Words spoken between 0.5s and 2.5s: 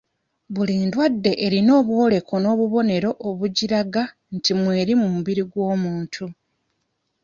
Buli ndwadde erina obwoleko